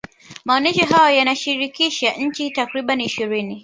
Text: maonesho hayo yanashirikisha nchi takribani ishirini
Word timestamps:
maonesho 0.45 0.85
hayo 0.85 1.17
yanashirikisha 1.17 2.11
nchi 2.11 2.51
takribani 2.51 3.05
ishirini 3.05 3.59